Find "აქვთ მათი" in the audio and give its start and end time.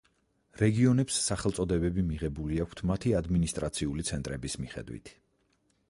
2.65-3.15